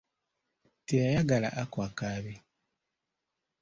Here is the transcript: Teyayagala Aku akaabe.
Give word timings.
Teyayagala 0.85 1.49
Aku 1.61 1.75
akaabe. 1.87 2.33